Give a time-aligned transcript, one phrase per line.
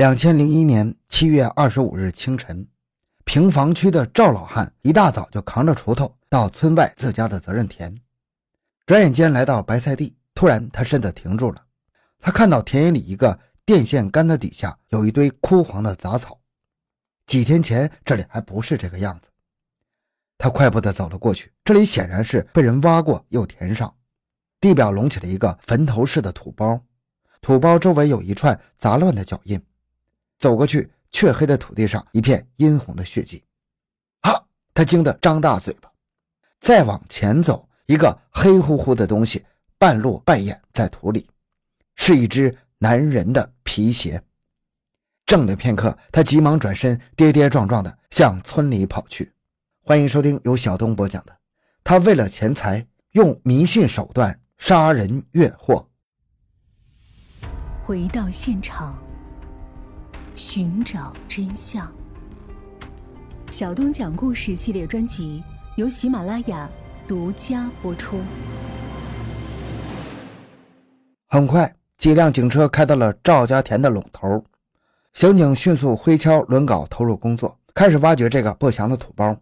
[0.00, 2.66] 两千零一年七月二十五日清晨，
[3.26, 7.94] 平房区的赵老汉一大早就扛着锄头到村外自家的责任田，
[8.86, 11.62] 转眼间来到白菜地，突然他身子停住了。
[12.18, 16.40] 他看到田野里一个电线杆的底下有一堆枯黄的杂草，
[17.26, 19.28] 几天前这里还不是这个样子。
[20.38, 23.94] 他快步地走了过去，这里显然是被人挖过又填上，
[24.62, 26.80] 地表隆起了一个坟头似的土包，
[27.42, 29.62] 土包周围有一串杂乱的脚印。
[30.40, 33.44] 走过去，黢黑的土地上一片殷红的血迹。
[34.22, 34.32] 啊！
[34.72, 35.92] 他惊得张大嘴巴。
[36.58, 39.44] 再往前走，一个黑乎乎的东西
[39.78, 41.28] 半露半掩在土里，
[41.94, 44.22] 是一只男人的皮鞋。
[45.26, 49.32] 怔了片刻，他急忙转身，跌跌撞撞地向村里跑去。
[49.82, 51.32] 欢迎收听由小东播讲的
[51.84, 55.86] 《他为了钱财用迷信手段杀人越货》。
[57.82, 59.09] 回到现场。
[60.42, 61.86] 寻找真相。
[63.50, 65.44] 小东讲故事系列专辑
[65.76, 66.66] 由喜马拉雅
[67.06, 68.18] 独家播出。
[71.26, 74.42] 很快，几辆警车开到了赵家田的垄头，
[75.12, 79.36] 刑警迅速挥锹抡镐投入工作，开始挖掘这个不祥的土包。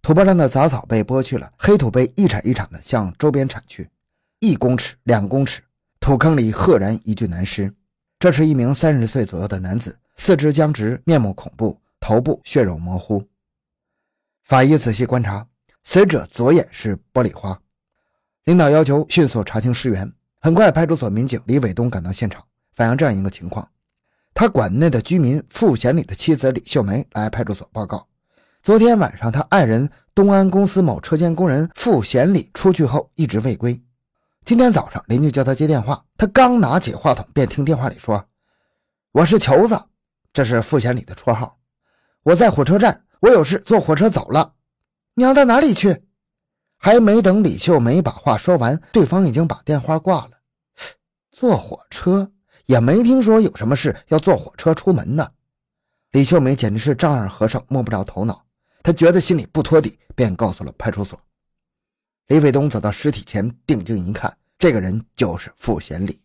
[0.00, 3.90] 土包上的杂草被剥去了，黑土被一铲一铲的向周边铲去，
[4.38, 5.60] 一公尺、两公尺，
[5.98, 7.74] 土坑里赫然一具男尸。
[8.20, 13.24] 这是一名三十岁左右的男子，四肢僵直，面目恐怖，头部血肉模糊。
[14.42, 15.46] 法医仔细观察，
[15.84, 17.56] 死者左眼是玻璃花。
[18.46, 20.12] 领导要求迅速查清尸源。
[20.40, 22.42] 很快，派出所民警李伟东赶到现场，
[22.74, 23.68] 反映这样一个情况：
[24.34, 28.04] 他管内的居民付贤礼的妻子李秀梅来派出所报告，
[28.64, 33.80] 昨天晚上他爱人东安公司某车间工人付贤礼出去后一直未归。
[34.48, 38.24] 今天早上，邻居叫他接电话，他刚拿起话筒，便听电话里说
[39.12, 39.78] ：“我是球子，
[40.32, 41.58] 这是付贤礼的绰号。
[42.22, 44.54] 我在火车站，我有事坐火车走了。
[45.12, 46.02] 你要到哪里去？”
[46.80, 50.30] 还没等李秀梅把话说完，对方已经把电话挂了。
[51.30, 52.32] 坐火车
[52.64, 55.28] 也没听说有什么事要坐火车出门呢。
[56.12, 58.42] 李秀梅简直是丈二和尚摸不着头脑，
[58.82, 61.20] 她觉得心里不托底，便告诉了派出所。
[62.28, 66.20] 李伟东走到尸体前，定睛一看，这个人就是傅贤礼。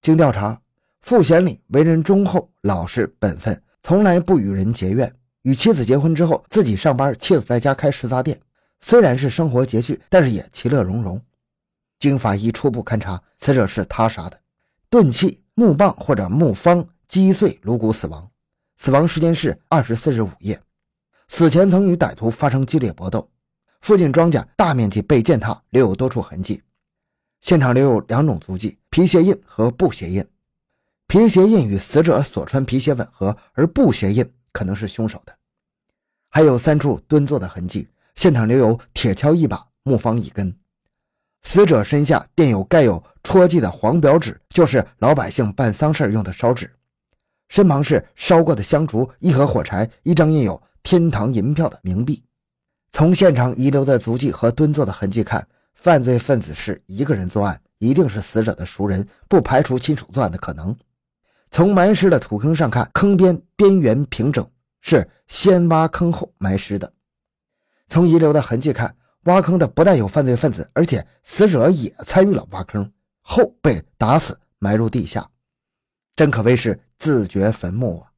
[0.00, 0.58] 经调查，
[1.02, 5.14] 傅贤礼为人忠厚、老实、本分，从来不与人结怨。
[5.42, 8.40] 与妻子结婚之后，自己上班，妻子在家开食杂店。
[8.80, 11.20] 虽然是生活拮据，但是也其乐融融。
[11.98, 14.40] 经法医初步勘查，死者是他杀的，
[14.88, 18.30] 钝器木棒或者木方击碎颅骨死亡，
[18.78, 20.58] 死亡时间是二十四日午夜。
[21.28, 23.28] 死前曾与歹徒发生激烈搏斗。
[23.84, 26.62] 附近庄稼大面积被践踏，留有多处痕迹。
[27.42, 30.26] 现场留有两种足迹：皮鞋印和布鞋印。
[31.06, 35.36] 皮鞋印与死者所穿皮鞋吻合，而布鞋印可能是凶手的。
[36.30, 40.56] 还有三处蹲坐的痕迹，现场留有铁锹一把、木方一根。
[41.42, 46.74] 死者身下垫有盖有戳记的黄表纸，就是老百姓办丧事用的烧纸。
[47.50, 52.24] 身旁是烧过的香烛、一盒火柴、一张印有天堂银票的冥币。
[52.94, 55.44] 从现场遗留的足迹和蹲坐的痕迹看，
[55.74, 60.72] 犯罪分子是一个人作案，一定是死者的熟人，不排除亲属作案的可能。
[61.50, 64.48] 从埋尸的土坑上看，坑边边缘平整，
[64.80, 66.92] 是先挖坑后埋尸的。
[67.88, 72.88] 从遗留的痕迹看，挖坑的不但有犯罪分子，而且死者也参与了挖坑
[73.22, 75.28] 后被打死埋入地下，
[76.14, 78.12] 真可谓是自掘坟墓啊！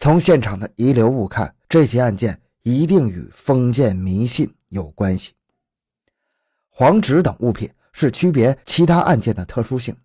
[0.00, 2.40] 从现场的遗留物看，这起案件。
[2.62, 5.32] 一定与封建迷信有关系。
[6.68, 9.96] 黄纸等物品是区别其他案件的特殊性，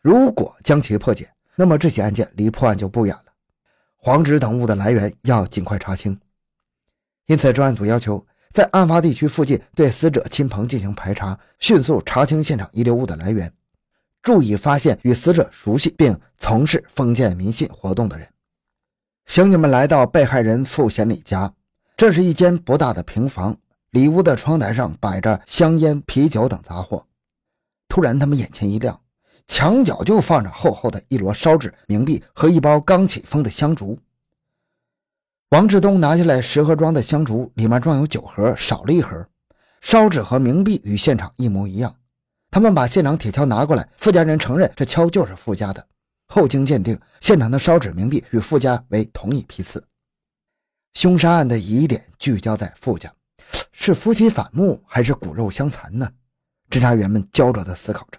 [0.00, 3.24] 如果将其破解，那么这起案件离破案就不远了。
[3.96, 6.18] 黄纸等物的来源要尽快查清，
[7.26, 13.52] 因此专案组要求在案发地区附近对死者亲朋进行排查，迅速查清现场遗留物的来源，
[14.22, 18.28] 注意发现与死者熟悉并从事封建迷信活动的人。
[19.26, 21.52] 刑警们来到被害人傅贤礼家。
[22.02, 23.56] 这是一间不大的平房，
[23.92, 27.06] 里屋的窗台上摆着香烟、啤酒等杂货。
[27.86, 29.00] 突然，他们眼前一亮，
[29.46, 33.96] 墙角就放着厚厚的一摞烧纸、冥币和一包刚起封的香烛。
[35.50, 39.24] 王志东拿下来十盒装的香烛，里面装有九盒，少了一盒。
[39.80, 41.94] 烧纸和冥币与现场一模一样。
[42.50, 45.86] 他们把现场铁锹拿过来，傅家人承认这锹就是傅家的。
[46.26, 49.80] 后经鉴定，现场的烧纸、冥币与傅家为同一批次。
[50.94, 53.12] 凶杀案的疑点聚焦在傅家，
[53.72, 56.08] 是夫妻反目还是骨肉相残呢？
[56.70, 58.18] 侦查员们焦灼地思考着。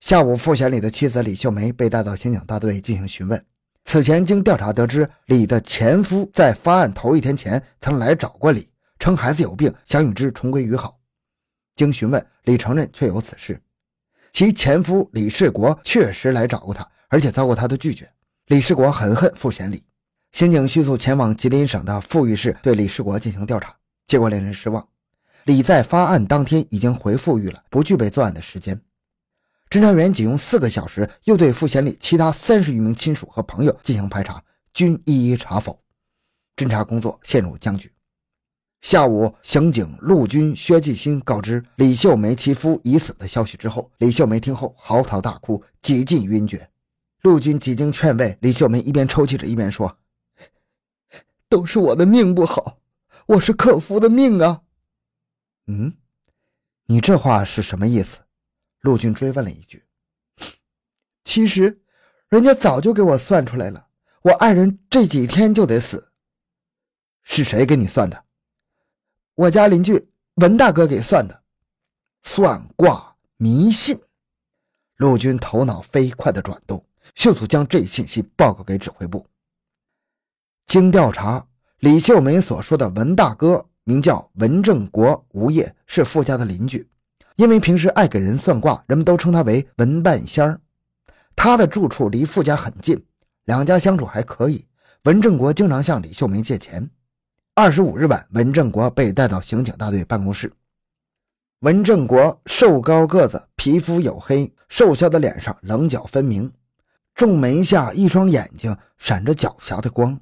[0.00, 3.44] 下午，傅贤礼的妻子李秀梅被带到刑警大队进行询问。
[3.84, 11.00] 此前，经调查得知，李的前夫在发案头一天前曾来找过李，称孩子有病，想与之重归于好。
[11.74, 13.60] 经询问，李承认确有此事。
[14.30, 18.08] 其前夫李世国确实来找过他，而且遭过他的拒绝。
[18.46, 19.82] 李世国很恨傅贤礼。
[20.32, 23.76] 刑警迅速前往吉林省的富裕市，对李世国进行调查，
[24.06, 24.88] 结果令人失望。
[25.44, 28.80] 李在发案当天已经回富裕了，不具备作案的时间。
[29.68, 34.42] 侦查员仅用四个小时，又对傅贤礼其他三十余名亲属和朋友进行排查，
[34.72, 35.78] 均一一查否。
[36.56, 37.92] 侦查工作陷入僵局。
[38.80, 46.70] 下午，刑警陆军薛继新告知李秀梅其夫已死的消息之后，李秀梅听后嚎啕大哭，几近晕厥。
[47.20, 49.98] 陆军几经劝慰，李秀梅一边抽泣着，一边说。
[51.52, 52.78] 都是我的命不好，
[53.26, 54.62] 我是克夫的命啊！
[55.66, 55.98] 嗯，
[56.86, 58.20] 你这话是什么意思？
[58.80, 59.84] 陆军追问了一句。
[61.24, 61.82] 其实，
[62.30, 63.86] 人家早就给我算出来了，
[64.22, 66.10] 我爱人这几天就得死。
[67.22, 68.24] 是谁给你算的？
[69.34, 71.42] 我家邻居文大哥给算的。
[72.22, 74.00] 算卦迷信。
[74.96, 76.82] 陆军头脑飞快的转动，
[77.14, 79.26] 迅速将这信息报告给指挥部。
[80.72, 81.46] 经调查，
[81.80, 86.88] 李秀梅所说的文大哥名叫文正国，无业，是傅家的邻居。
[87.36, 90.58] 因为平时爱给人算卦，人们都称他为文半仙儿。
[91.36, 93.04] 他的住处离傅家很近，
[93.44, 94.64] 两家相处还可以。
[95.02, 96.88] 文正国经常向李秀梅借钱。
[97.54, 100.50] 二十五日晚，文正国被带到刑警大队办公室。
[101.60, 106.50] 文正国瘦高个子，皮肤黝黑，瘦削的脸上棱角分明，
[107.14, 110.18] 重眉下一双眼睛闪着狡黠的光。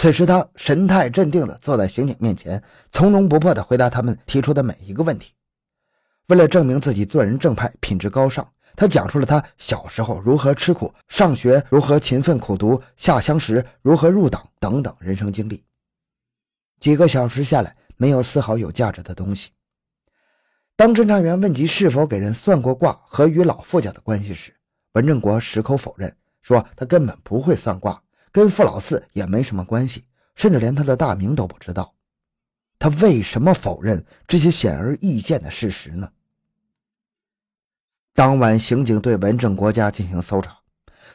[0.00, 5.34] 此时，他神态镇定地坐在刑警面前，从容不迫地回答他们提出的每一个问题。
[6.28, 15.62] 为了证明自己做人正派、品质高尚，他讲述了他小时候如何吃苦、上学如何勤奋苦读、下乡时如何入党等等人生经历。
[16.78, 19.50] 几个小时下来，没有丝毫有价值的东西。
[20.76, 24.56] 当侦查员问及是否给人算过卦和与老傅家的关系时，
[24.94, 26.10] 文正国矢口否认，
[26.40, 28.02] 说他根本不会算卦。
[28.32, 30.04] 跟傅老四也没什么关系，
[30.36, 31.94] 甚至连他的大名都不知道。
[32.78, 36.10] 他为什么否认这些显而易见的事实呢？
[38.14, 40.58] 当晚，刑警对文正国家进行搜查。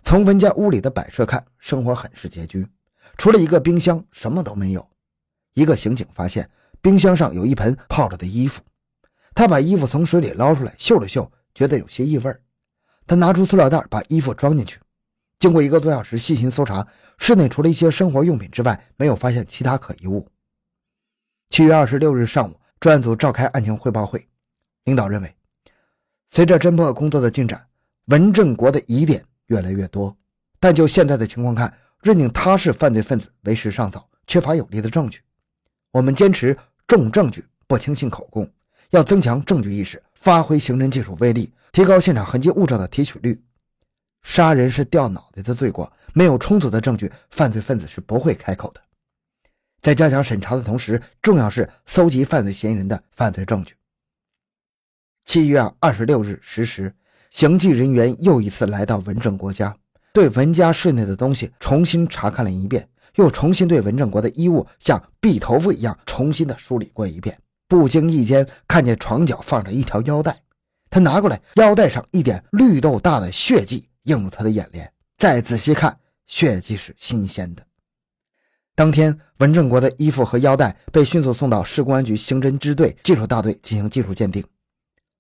[0.02, 2.68] 从文家屋里的摆设看，生活很是拮据，
[3.18, 4.88] 除了一个冰箱，什么都没有。
[5.54, 6.50] 一个刑警发现
[6.82, 8.62] 冰箱上有一盆泡着的衣服，
[9.34, 12.36] 他把衣服从水里捞出来，嗅了嗅，觉得有些异味。
[13.08, 14.80] 他拿出塑料袋，把衣服装进去。
[15.40, 16.88] 经过一个多小时细心搜查，
[17.18, 20.28] 室内除了一些生活用品之外，没有发现其他可疑物。
[21.50, 24.28] 七月二十六日上午，专案组召开案情汇报会，
[24.86, 25.36] 领导认为，
[26.30, 27.68] 随着侦破工作的进展，
[28.06, 30.16] 文正国的疑点越来越多，
[30.60, 31.72] 但就现在的情况看，
[32.02, 35.22] 认定他是犯罪分子为时尚早，缺乏有力的证据。
[35.92, 36.58] 我们坚持
[36.88, 38.50] 重证据，不轻信口供，
[38.90, 43.42] 要增强证据意识，发挥刑侦技术威力，提高现场痕迹物证的提取率。
[44.26, 48.82] 杀人是掉脑袋的罪过，没有充足的证据，犯罪分子是不会开口的。
[49.82, 53.76] 在加强审查的同时，重要是搜集犯罪嫌疑人的犯罪证据。
[55.26, 56.92] 七月二十六日十时，
[57.30, 59.78] 刑纪人员又一次来到文正国家，
[60.12, 67.40] 对文家室内的东西重新查看了一遍，又重新对文正国的衣物像篦头发一样重新的梳理过一遍。
[67.68, 70.42] 不经意间，看见床角放着一条腰带，
[70.90, 73.88] 他拿过来，腰带上一点绿豆大的血迹。
[74.06, 77.64] 映入他的眼帘，再仔细看，血迹是新鲜的。
[78.74, 84.44] 当天，文正国的衣服和腰带被迅速送到市公安局刑侦支队技术大队进行技术鉴定。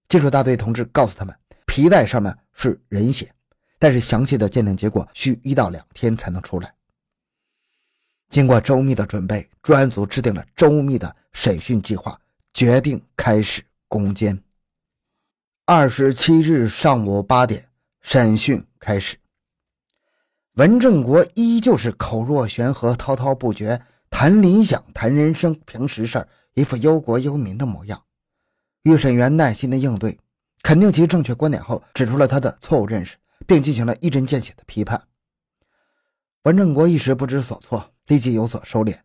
[0.08, 1.34] 技术大队同志告诉他们，
[1.66, 3.34] 皮带上面是人血，
[3.80, 6.74] 但是详细的鉴定结果需一到两天才能出来。
[8.28, 12.20] 经过周密的准备，专案组制定了周密的审讯计划，
[12.54, 14.38] 决定开始攻坚。
[15.66, 17.70] 二十七日上午八点，
[18.08, 18.64] 审讯。
[18.80, 19.18] 开始，
[20.54, 23.82] 文正国依旧是口若悬河、滔滔不绝，
[24.12, 28.00] 谈理想、谈人生、平时事儿，一副忧国忧民的模样。
[28.84, 30.20] 预审员耐心的应对，
[30.62, 35.02] 肯定其正确观点后，指出了他的错误认识，并进行了一针见血的批判。
[36.44, 38.96] 文正国一时不知所措，立即有所收敛。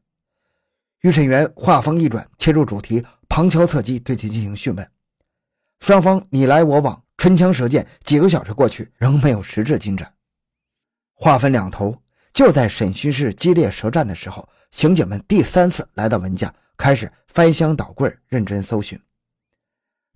[1.01, 4.87] 预审员话锋一转，切入主题，旁敲侧击对其进行讯问。
[5.81, 7.03] 双方你来我往。
[7.21, 10.15] 唇枪舌剑，几个小时过去，仍没有实质进展。
[11.13, 11.95] 话分两头，
[12.33, 18.99] 就在审讯室激烈舌战的时候，刑警们第三次来到文家，开始翻箱倒柜，认真搜寻。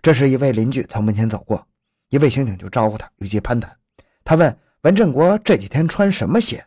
[0.00, 1.68] 这时，一位邻居从门前走过，
[2.08, 3.78] 一位刑警就招呼他，与其攀谈。
[4.24, 6.66] 他问文振国这几天穿什么鞋？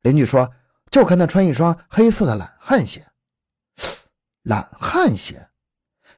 [0.00, 0.50] 邻居说，
[0.90, 3.06] 就看他穿一双黑色的懒汉鞋。
[4.44, 5.46] 懒汉鞋，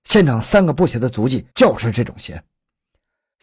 [0.04, 2.40] 现场三个布鞋的足迹就是这种鞋。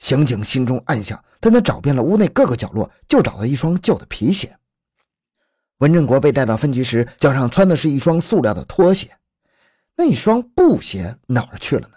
[0.01, 4.57] 刑警心中暗想，但他找遍了屋内各个角落，就找到一双旧的皮鞋。
[5.77, 9.15] 文振国被带到分局时，脚上穿的是一双塑料的拖鞋，
[9.95, 11.93] 那双布鞋哪儿去了呢？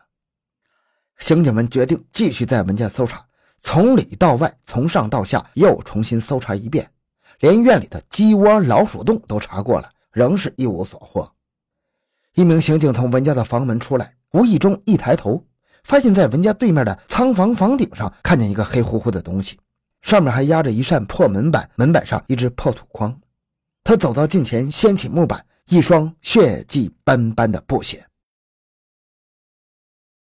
[1.17, 3.25] 刑警们决定继续在文家搜查，
[3.61, 6.89] 从里到外，从上到下又重新搜查一遍，
[7.41, 11.33] 连院里的鸡窝、老鼠洞都查过了，仍是一无所获。
[12.35, 15.43] 一名刑警从文家的房门出来，无意中一抬头。
[15.85, 19.59] 发现，在文家对面的仓房房顶上，看见一个黑乎乎的东西，
[20.01, 23.15] 上面还压着一扇破门板，门板上一只破土筐。
[23.85, 28.05] 他走到近前，掀起木板，一双血迹斑斑的布鞋。